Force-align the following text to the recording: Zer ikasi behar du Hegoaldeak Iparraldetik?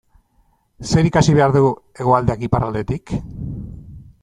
Zer 0.91 1.09
ikasi 1.09 1.35
behar 1.41 1.53
du 1.57 1.61
Hegoaldeak 1.67 2.47
Iparraldetik? 2.49 3.17